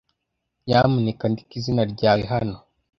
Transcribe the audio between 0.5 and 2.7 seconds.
Nyamuneka andika izina ryawe hano.